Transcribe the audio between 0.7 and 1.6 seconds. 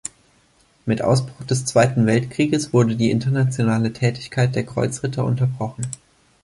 Mit Ausbruch